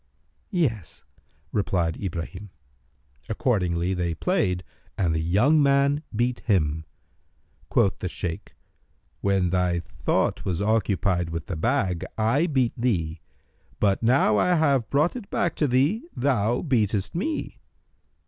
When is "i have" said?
14.37-14.89